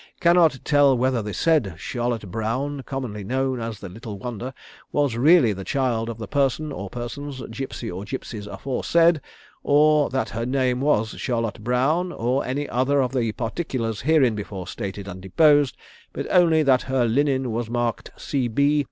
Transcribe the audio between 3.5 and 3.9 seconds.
as the